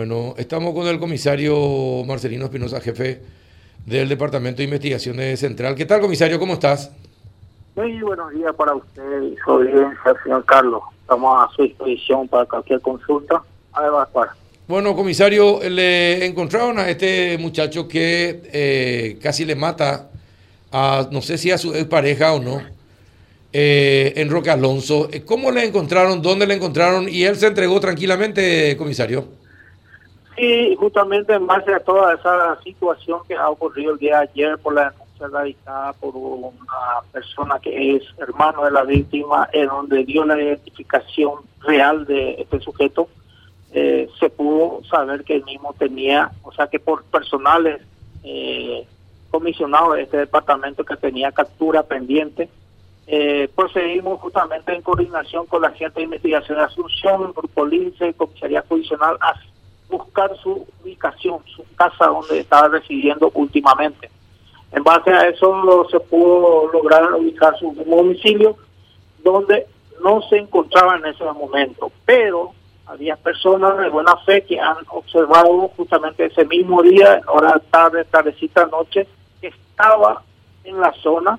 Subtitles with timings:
[0.00, 3.20] Bueno, estamos con el comisario Marcelino Espinosa, jefe
[3.84, 5.74] del Departamento de Investigaciones Central.
[5.74, 6.38] ¿Qué tal, comisario?
[6.38, 6.90] ¿Cómo estás?
[7.76, 10.82] Muy buenos días para usted y su audiencia, señor Carlos.
[11.02, 13.42] Estamos a su disposición para cualquier consulta.
[13.74, 14.30] A evacuar.
[14.66, 20.08] Bueno, comisario, le encontraron a este muchacho que eh, casi le mata
[20.72, 22.62] a, no sé si a su pareja o no,
[23.52, 25.10] eh, en Roque Alonso.
[25.26, 26.22] ¿Cómo le encontraron?
[26.22, 27.06] ¿Dónde le encontraron?
[27.06, 29.39] Y él se entregó tranquilamente, comisario.
[30.40, 34.58] Sí, justamente en base a toda esa situación que ha ocurrido el día de ayer
[34.58, 40.02] por la denuncia radicada por una persona que es hermano de la víctima, en donde
[40.06, 43.10] dio la identificación real de este sujeto,
[43.74, 47.82] eh, se pudo saber que el mismo tenía, o sea que por personales
[48.24, 48.86] eh,
[49.30, 52.48] comisionados de este departamento que tenía captura pendiente,
[53.06, 58.64] eh, procedimos justamente en coordinación con la gente de investigación de Asunción, Grupo Lince, Comisaría
[58.66, 59.34] Judicial, a
[59.90, 64.10] buscar su ubicación, su casa donde estaba residiendo últimamente.
[64.72, 68.56] En base a eso se pudo lograr ubicar su domicilio,
[69.22, 69.66] donde
[70.02, 72.52] no se encontraba en ese momento, pero
[72.86, 78.66] había personas de buena fe que han observado justamente ese mismo día, hora tarde, tardecita,
[78.66, 79.06] noche,
[79.40, 80.22] que estaba
[80.64, 81.38] en la zona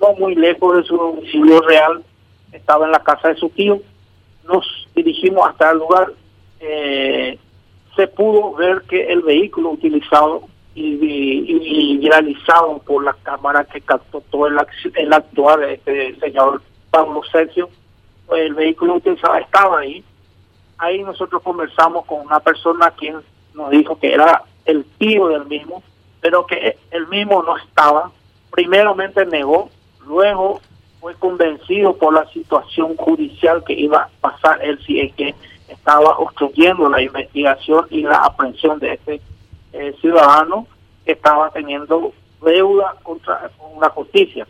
[0.00, 2.02] no muy lejos de su domicilio real,
[2.52, 3.80] estaba en la casa de su tío.
[4.44, 6.12] Nos dirigimos hasta el lugar.
[6.60, 7.38] Eh,
[7.96, 10.42] se pudo ver que el vehículo utilizado
[10.74, 14.58] y, realizado por la cámara que captó todo el,
[14.94, 15.14] el
[15.70, 17.70] este señor Pablo Sergio,
[18.26, 20.04] pues el vehículo utilizado estaba ahí.
[20.78, 23.16] Ahí nosotros conversamos con una persona quien
[23.54, 25.82] nos dijo que era el tío del mismo,
[26.20, 28.12] pero que el mismo no estaba.
[28.50, 29.70] Primeramente negó
[30.06, 30.60] Luego
[31.00, 35.34] fue convencido por la situación judicial que iba a pasar él si es que
[35.68, 39.20] estaba obstruyendo la investigación y la aprehensión de este
[39.72, 40.66] eh, ciudadano
[41.04, 43.50] que estaba teniendo deuda contra
[43.80, 44.46] la justicia.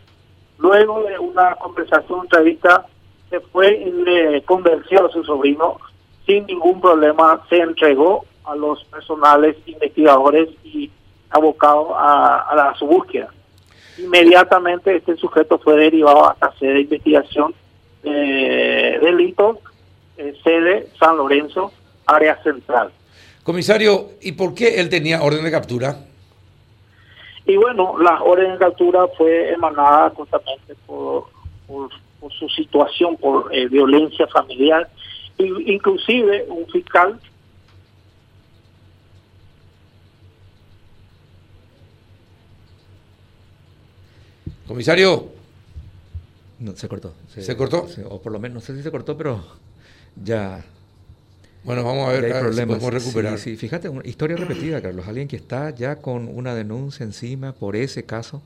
[0.57, 2.85] Luego de una conversación, entrevista,
[3.29, 5.77] se fue y le convenció a su sobrino
[6.25, 10.89] sin ningún problema, se entregó a los personales investigadores y
[11.29, 13.29] abocados a su búsqueda
[13.97, 17.53] inmediatamente este sujeto fue derivado a la sede de investigación
[18.03, 19.57] de delitos,
[20.17, 21.71] eh, sede San Lorenzo,
[22.05, 22.91] área central.
[23.43, 25.97] Comisario, ¿y por qué él tenía orden de captura?
[27.45, 31.25] Y bueno, la orden de captura fue emanada justamente por,
[31.65, 31.89] por,
[32.33, 34.89] su situación, por eh, violencia familiar,
[35.37, 37.19] inclusive un fiscal
[44.67, 45.29] Comisario.
[46.59, 47.13] No, se cortó.
[47.29, 47.87] ¿Se, cortó?
[48.09, 49.41] o por lo menos, no sé si se cortó, pero
[50.23, 50.63] ya.
[51.63, 52.77] Bueno, vamos a ver, hay problemas.
[52.77, 53.39] Si podemos recuperar.
[53.39, 55.07] Sí, fíjate, una historia repetida, Carlos.
[55.07, 58.41] Alguien que está ya con una denuncia encima por ese caso.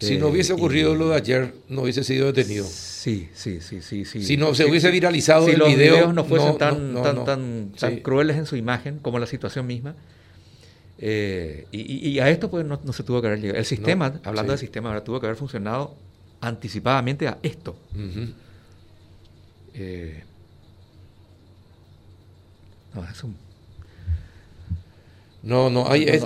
[0.00, 2.64] Si no hubiese eh, ocurrido lo de ayer, no hubiese sido detenido.
[2.64, 4.04] Sí, sí, sí, sí.
[4.04, 4.22] sí.
[4.22, 5.94] Si no se hubiese viralizado si el los video.
[5.94, 9.96] videos no fuesen tan, tan, tan, tan crueles en su imagen como la situación misma,
[11.00, 13.58] eh, y, a esto pues no, se tuvo que haber llegado.
[13.58, 15.94] El sistema, hablando del sistema, ahora tuvo que haber funcionado
[16.40, 17.76] anticipadamente a esto.
[19.74, 20.24] Eh,
[23.02, 23.36] no, es un...
[25.42, 26.20] No, no, ahí, eh,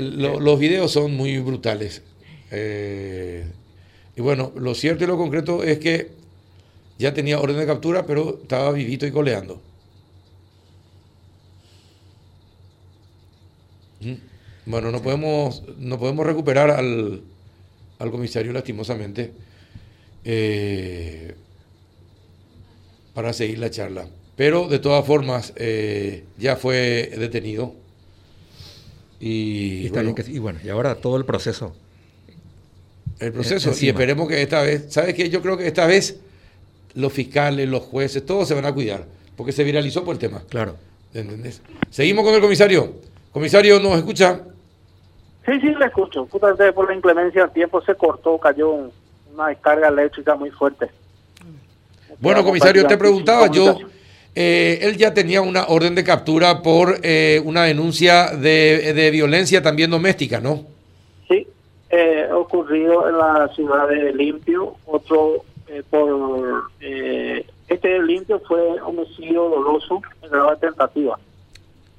[0.00, 2.02] los videos son muy brutales.
[2.50, 6.10] y bueno, lo cierto y lo concreto es que
[6.98, 9.60] ya tenía orden de captura, pero estaba vivito y coleando.
[14.64, 17.22] Bueno, no podemos, no podemos recuperar al,
[17.98, 19.32] al comisario lastimosamente
[20.24, 21.34] eh,
[23.14, 24.06] para seguir la charla.
[24.38, 27.74] Pero de todas formas eh, ya fue detenido.
[29.18, 31.74] Y, bueno, y bueno, y ahora todo el proceso.
[33.18, 35.28] El proceso, y esperemos que esta vez, ¿sabes qué?
[35.28, 36.20] Yo creo que esta vez
[36.94, 39.06] los fiscales, los jueces, todos se van a cuidar,
[39.36, 40.40] porque se viralizó por el tema.
[40.48, 40.76] Claro.
[41.12, 41.60] ¿Entendés?
[41.90, 42.92] Seguimos con el comisario.
[43.32, 44.42] Comisario, ¿nos escucha?
[45.46, 46.28] Sí, sí, le escucho.
[46.30, 48.88] Justamente por la inclemencia del tiempo se cortó, cayó
[49.34, 50.88] una descarga eléctrica muy fuerte.
[52.20, 53.78] Bueno, comisario, te preguntaba yo,
[54.40, 59.90] eh, él ya tenía una orden de captura por eh, una denuncia de, violencia también
[59.90, 60.64] doméstica, ¿no?
[61.28, 61.44] Sí,
[61.90, 66.70] eh, ocurrido en la ciudad de Limpio, otro eh, por...
[67.68, 71.18] este Limpio fue homicidio doloso en grado de tentativa.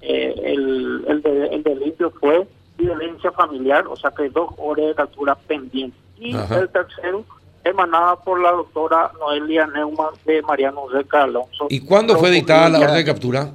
[0.01, 1.03] Eh, el,
[1.51, 2.47] el, delito fue
[2.77, 5.99] violencia familiar, o sea que dos horas de captura pendientes.
[6.17, 7.25] Y el tercero
[7.63, 11.67] emanada por la doctora Noelia Neumann de Mariano Reca Alonso.
[11.69, 13.51] ¿Y cuándo fue dictada la orden de captura?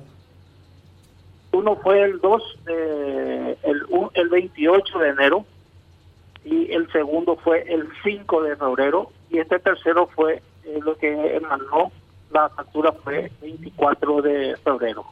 [1.52, 3.82] Uno fue el 2, de, el,
[4.14, 5.46] el 28 de enero
[6.44, 11.36] y el segundo fue el 5 de febrero y este tercero fue eh, lo que
[11.36, 11.92] emanó
[12.32, 15.04] la captura fue 24 de febrero.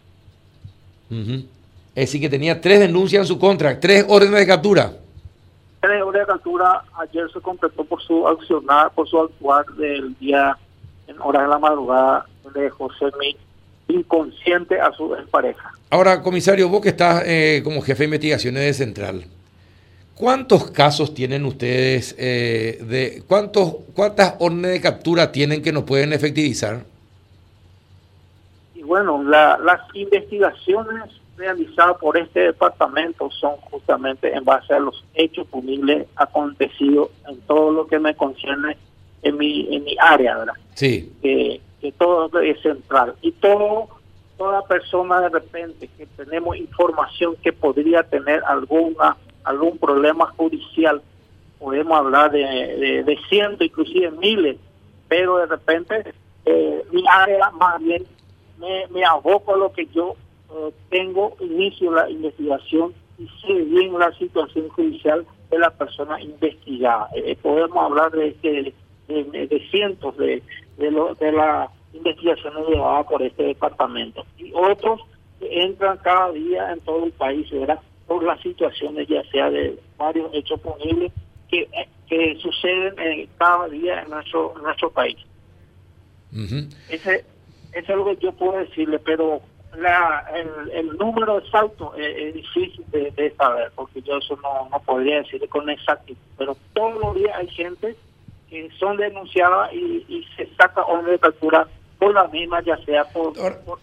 [1.10, 1.46] Es
[1.94, 4.92] decir, que tenía tres denuncias en su contra, tres órdenes de captura.
[5.82, 10.56] Tres órdenes de captura ayer se completó por su accionar, por su actuar del día
[11.08, 12.24] en horas de la madrugada
[12.54, 13.36] de José Mi
[13.88, 15.72] inconsciente a su pareja.
[15.90, 19.24] Ahora, comisario, vos que estás eh, como jefe de investigaciones de Central,
[20.14, 26.12] ¿cuántos casos tienen ustedes eh, de cuántos cuántas órdenes de captura tienen que nos pueden
[26.12, 26.84] efectivizar?
[28.76, 35.44] Y bueno, las investigaciones realizadas por este departamento son justamente en base a los hechos
[35.48, 38.76] punibles acontecidos en todo lo que me concierne
[39.22, 40.54] en mi, en mi área, ¿verdad?
[40.74, 41.12] Sí.
[41.20, 41.60] Que,
[41.98, 43.14] todo es central.
[43.22, 43.88] Y todo
[44.38, 51.02] toda persona de repente que tenemos información que podría tener alguna algún problema judicial,
[51.58, 54.56] podemos hablar de, de, cientos, inclusive miles,
[55.08, 58.04] pero de repente eh, mi área más bien
[58.58, 60.14] me, me aboco a lo que yo
[60.54, 67.08] eh, tengo, inicio la investigación y sé bien la situación judicial de la persona investigada.
[67.14, 68.74] Eh, podemos hablar de, de,
[69.08, 70.42] de, cientos de,
[70.78, 74.24] de, lo, de las investigaciones llevadas por este departamento.
[74.38, 75.00] Y otros
[75.38, 77.80] que entran cada día en todo el país, ¿verdad?
[78.06, 81.12] Por las situaciones, ya sea de varios hechos punibles
[81.50, 81.68] que,
[82.08, 85.16] que suceden cada día en nuestro, nuestro país.
[86.88, 87.24] Ese
[87.72, 89.40] eso es lo que yo puedo decirle, pero
[89.78, 90.26] la,
[90.72, 95.68] el, número exacto es, difícil de, saber, porque yo eso no, no podría decirle con
[95.70, 96.20] exactitud.
[96.36, 97.96] Pero todos los días hay gente
[98.50, 101.66] que son denunciadas y, se saca orden de captura
[101.98, 103.32] por la misma, ya sea por,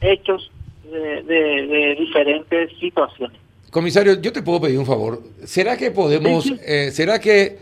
[0.02, 0.52] hechos
[0.84, 3.38] de, diferentes situaciones.
[3.72, 5.22] Comisario, yo te puedo pedir un favor.
[5.46, 7.58] ¿Será que podemos, eh, será que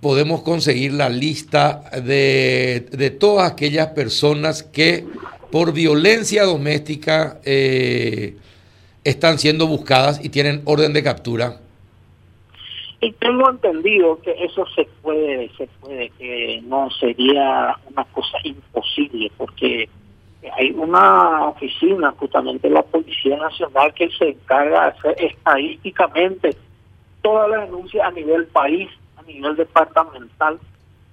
[0.00, 5.06] podemos conseguir la lista de, de todas aquellas personas que
[5.52, 8.36] por violencia doméstica eh,
[9.04, 11.58] están siendo buscadas y tienen orden de captura.
[13.02, 19.30] Y tengo entendido que eso se puede, se puede, que no sería una cosa imposible,
[19.36, 19.88] porque
[20.56, 26.56] hay una oficina, justamente la Policía Nacional, que se encarga de hacer estadísticamente
[27.20, 30.58] todas las denuncias a nivel país, a nivel departamental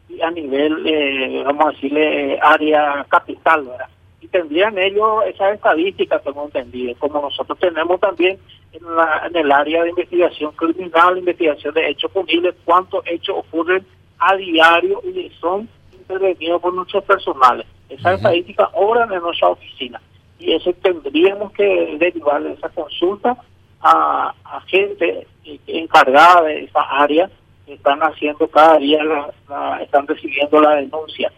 [0.07, 3.89] y a nivel, eh, vamos a decirle, área capital, ¿verdad?
[4.21, 8.37] Y tendrían ellos esas estadísticas, tengo entendido, como nosotros tenemos también
[8.73, 13.85] en, la, en el área de investigación criminal, investigación de hechos punibles, cuántos hechos ocurren
[14.19, 17.65] a diario y son intervenidos por nuestros personales.
[17.87, 20.01] Esas estadísticas obran en nuestra oficina
[20.39, 23.37] y eso tendríamos que derivar esa consulta
[23.81, 24.33] a,
[24.67, 25.25] gente
[25.67, 27.29] encargada de esa área
[27.65, 31.31] que están haciendo cada día, la, están recibiendo la denuncia.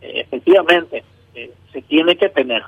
[0.00, 2.62] Eh, efectivamente, se tiene que tener.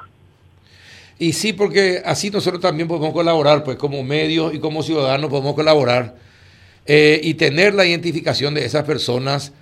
[1.18, 5.54] Y sí, porque así nosotros también podemos colaborar, pues como medios y como ciudadanos podemos
[5.54, 6.16] colaborar
[6.86, 9.52] eh, y tener la identificación de esas personas,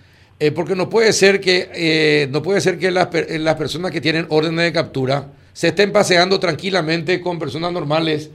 [0.41, 4.01] eh, porque no puede ser que eh, no puede ser que las, las personas que
[4.01, 8.31] tienen órdenes de captura se estén paseando tranquilamente con personas normales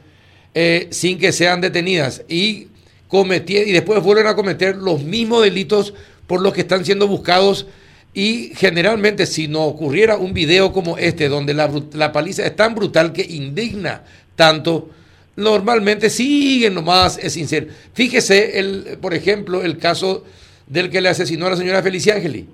[0.89, 2.69] sin que sean detenidas y
[3.09, 5.93] y después vuelven a cometer los mismos delitos
[6.25, 7.67] por los que están siendo buscados
[8.13, 12.73] y generalmente si no ocurriera un video como este, donde la, la paliza es tan
[12.73, 14.03] brutal que indigna
[14.35, 14.89] tanto,
[15.35, 17.67] normalmente siguen nomás, es sincero.
[17.93, 20.23] Fíjese, el, por ejemplo, el caso
[20.67, 22.47] del que le asesinó a la señora Felicia Angeli.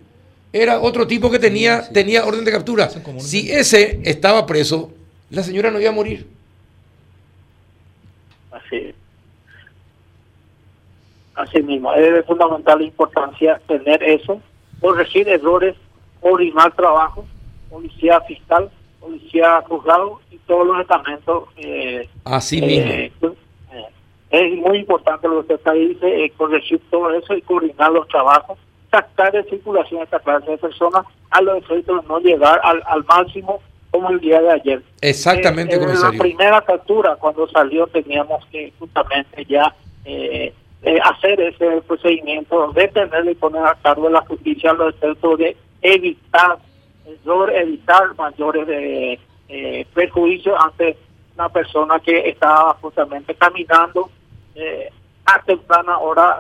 [0.52, 2.90] Era otro tipo que tenía, tenía orden de captura.
[3.20, 4.92] Si ese estaba preso,
[5.32, 6.28] la señora no iba a morir.
[8.52, 8.94] Así
[11.36, 14.40] Así mismo, es de fundamental importancia tener eso
[14.84, 15.76] corregir errores,
[16.20, 17.26] coordinar trabajo,
[17.70, 21.46] policía fiscal, policía juzgado y todos los estamentos.
[21.56, 23.34] Eh, Así eh, mismo.
[23.72, 23.86] Eh,
[24.32, 28.60] es muy importante lo que usted dice, corregir todo eso y coordinar los trabajos,
[28.92, 33.06] sacar de circulación esta clase de personas a los efectos de no llegar al, al
[33.06, 34.84] máximo como el día de ayer.
[35.00, 39.74] Exactamente, En la primera captura, cuando salió, teníamos que justamente ya
[40.84, 45.38] eh, eh, hacer ese procedimiento, detenerlo y poner a cargo de la justicia los efectos
[45.38, 46.58] de evitar,
[47.54, 50.98] evitar mayores de, eh, perjuicios ante
[51.36, 54.10] una persona que estaba justamente caminando
[54.56, 54.90] eh,
[55.26, 56.40] a temprana hora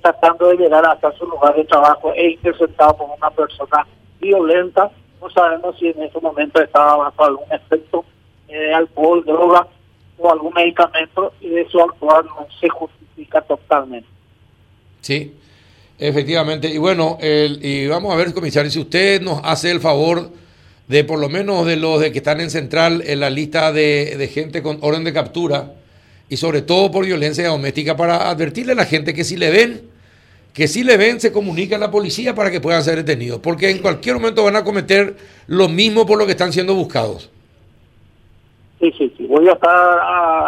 [0.00, 3.86] tratando de llegar hasta su lugar de trabajo e interceptado por una persona
[4.20, 4.90] violenta.
[5.20, 8.04] No sabemos si en ese momento estaba bajo algún efecto
[8.74, 9.66] alcohol, droga
[10.20, 14.08] o algún medicamento y de su actuar no se justifica totalmente.
[15.00, 15.34] Sí,
[15.98, 16.68] efectivamente.
[16.68, 20.30] Y bueno, el, y vamos a ver, comisario, si usted nos hace el favor
[20.88, 24.16] de por lo menos de los de que están en central en la lista de,
[24.16, 25.74] de gente con orden de captura
[26.28, 29.82] y sobre todo por violencia doméstica para advertirle a la gente que si le ven,
[30.52, 33.70] que si le ven se comunica a la policía para que puedan ser detenidos, porque
[33.70, 37.30] en cualquier momento van a cometer lo mismo por lo que están siendo buscados.
[38.80, 39.26] Sí, sí, sí.
[39.26, 40.00] Voy a estar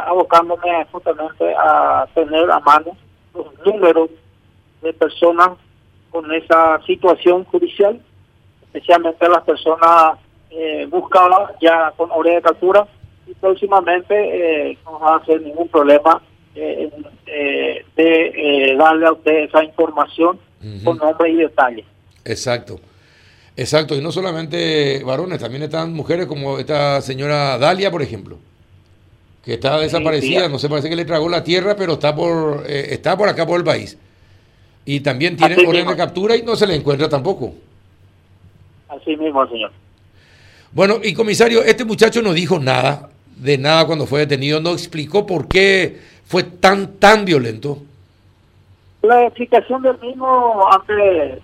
[0.07, 2.97] abocándome justamente a tener a mano
[3.35, 4.11] los números
[4.81, 5.51] de personas
[6.11, 8.01] con esa situación judicial,
[8.63, 10.19] especialmente las personas
[10.51, 12.87] eh, buscadas ya con orden de captura
[13.27, 14.15] y próximamente
[14.71, 16.23] eh, no va a hacer ningún problema
[16.55, 16.91] eh,
[17.27, 20.39] eh, de darle a usted esa información
[20.85, 21.85] con nombre y detalle.
[22.25, 22.79] Exacto.
[23.57, 28.39] Exacto, y no solamente varones, también están mujeres como esta señora Dalia, por ejemplo,
[29.45, 33.17] que está desaparecida, no sé, parece que le tragó la tierra, pero está por está
[33.17, 33.99] por acá por el país.
[34.85, 37.55] Y también tiene orden de captura y no se le encuentra tampoco.
[38.89, 39.71] Así mismo, señor.
[40.73, 45.27] Bueno, y comisario, este muchacho no dijo nada, de nada cuando fue detenido, no explicó
[45.27, 47.79] por qué fue tan, tan violento.
[49.03, 51.43] La explicación del mismo, antes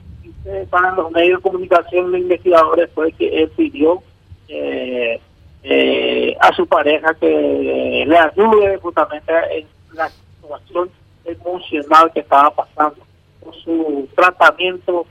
[0.70, 4.02] para los medios de comunicación, los investigadores, fue que él pidió
[4.48, 5.20] eh,
[5.62, 10.90] eh, a su pareja que le ayude justamente en la situación
[11.24, 12.96] emocional que estaba pasando,
[13.42, 15.06] con su tratamiento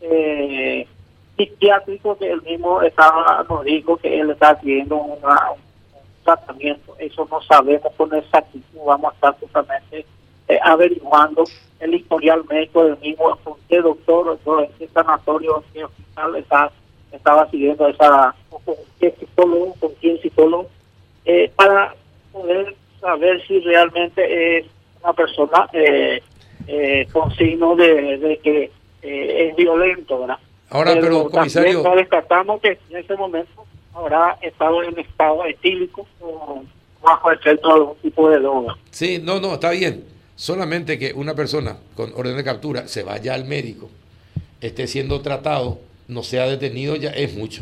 [0.00, 0.86] eh,
[1.36, 5.18] psiquiátrico que él mismo estaba, nos dijo que él está haciendo un
[6.24, 6.94] tratamiento.
[6.98, 8.80] Eso no sabemos con exactitud.
[8.84, 10.06] Vamos a estar justamente
[10.50, 11.44] eh, averiguando
[11.78, 16.72] el historial médico del mismo, con qué doctor, o en qué sanatorio, qué hospital está,
[17.12, 20.66] estaba siguiendo esa, con qué psicólogo, con quién psicólogo,
[21.24, 21.94] eh, para
[22.32, 24.66] poder saber si realmente es
[25.04, 26.20] una persona eh,
[27.12, 28.70] con signo de, que
[29.02, 30.38] es violento, ¿verdad?
[30.68, 31.82] Ahora, pero, comisario...
[31.84, 33.64] No descartamos que en ese momento
[33.94, 36.64] habrá estado en estado etílico o
[37.00, 38.76] bajo efecto de algún tipo de droga.
[38.90, 40.19] Sí, no, no, está bien.
[40.40, 43.90] Solamente que una persona con orden de captura se vaya al médico,
[44.62, 47.60] esté siendo tratado, no sea detenido, ya es mucho.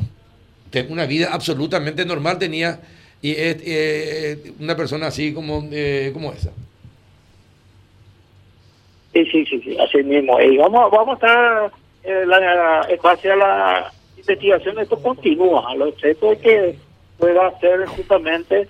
[0.88, 2.78] Una vida absolutamente normal tenía
[3.20, 6.52] y es eh, una persona así como, eh, como esa.
[9.12, 10.40] Sí, sí, sí, sí, así mismo.
[10.40, 11.72] Y vamos, vamos a estar
[12.04, 15.74] eh, la, en base a la investigación, esto continúa.
[15.74, 16.78] Lo cierto es que
[17.18, 18.68] pueda ser justamente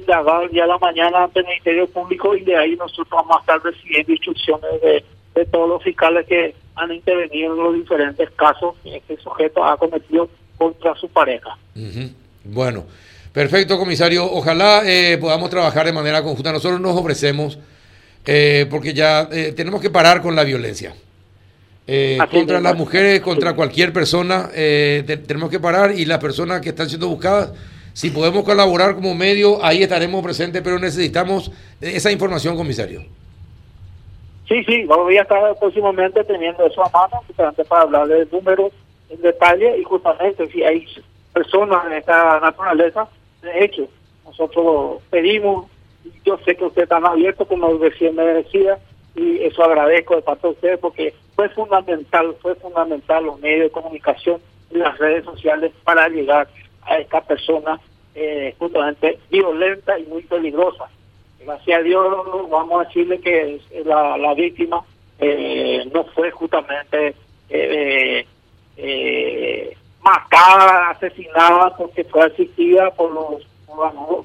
[0.00, 3.62] indagar ya la mañana ante el Ministerio Público y de ahí nosotros vamos a estar
[3.62, 5.04] recibiendo instrucciones de,
[5.50, 10.28] todos los fiscales que han intervenido en los diferentes casos que este sujeto ha cometido
[10.58, 11.56] contra su pareja.
[12.44, 12.84] Bueno,
[13.32, 14.30] perfecto, comisario.
[14.30, 16.52] Ojalá eh, podamos trabajar de manera conjunta.
[16.52, 17.58] Nosotros nos ofrecemos,
[18.26, 20.94] eh, porque ya eh, tenemos que parar con la violencia.
[21.92, 26.68] Eh, contra las mujeres, contra cualquier persona, eh, tenemos que parar y las personas que
[26.68, 27.50] están siendo buscadas,
[28.00, 31.52] si podemos colaborar como medio, ahí estaremos presentes, pero necesitamos
[31.82, 33.02] esa información, comisario.
[34.48, 38.72] Sí, sí, voy a estar próximamente teniendo eso a mano, justamente para hablar de números
[39.10, 40.86] en detalle y justamente si hay
[41.34, 43.06] personas de esta naturaleza,
[43.42, 43.86] de hecho,
[44.24, 45.66] nosotros pedimos,
[46.24, 48.78] yo sé que usted está abierto, como recién me decía,
[49.14, 53.70] y eso agradezco de parte de ustedes porque fue fundamental, fue fundamental los medios de
[53.70, 54.40] comunicación
[54.70, 56.48] y las redes sociales para llegar
[56.80, 57.78] a esta persona
[58.14, 60.88] eh, justamente violenta y muy peligrosa.
[61.44, 64.84] Gracias a Dios vamos a decirle que la, la víctima
[65.18, 67.14] eh, no fue justamente
[67.50, 68.26] eh,
[68.76, 73.46] eh, matada, asesinada porque fue asistida por los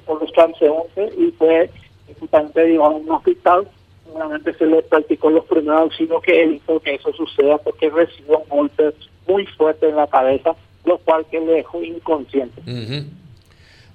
[0.06, 1.70] por, los transeúntes y fue
[2.18, 3.68] justamente digamos, en un hospital
[4.04, 8.48] seguramente se le practicó los primeros auxilios que evitó que eso suceda porque recibió un
[8.48, 8.94] golpe
[9.26, 12.62] muy fuerte en la cabeza, lo cual que le dejó inconsciente.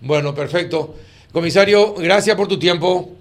[0.02, 0.96] Bueno, perfecto.
[1.32, 3.12] Comisario, gracias por tu tiempo.